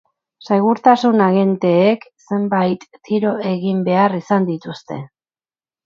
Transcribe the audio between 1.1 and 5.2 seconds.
agenteek zenbait tiro egin behar izan dituzte.